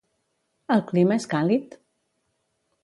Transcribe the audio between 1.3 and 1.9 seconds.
càlid?